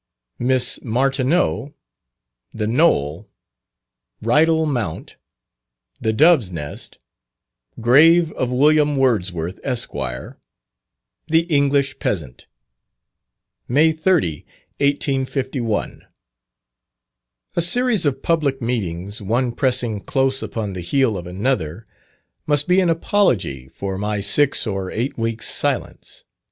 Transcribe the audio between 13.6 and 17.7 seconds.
May 30, 1851. A